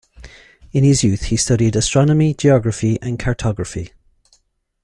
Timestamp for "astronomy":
1.75-2.33